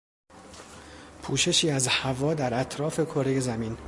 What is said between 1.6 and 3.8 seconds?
از هوا در اطراف کره زمین